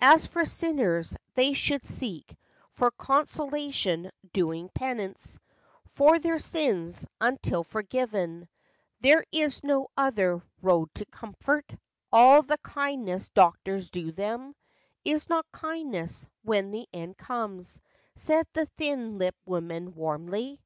[0.00, 2.36] As for sinners, they should seek
[2.72, 5.38] for Consolation doing penance
[5.86, 8.48] For their sins, until forgiven;
[9.02, 11.76] There is no other road to comfort;
[12.12, 14.56] All the kindness doctors do them
[15.04, 17.80] Is not kindness, when the end comes,"
[18.16, 20.60] Said the thin lipped woman, warmly.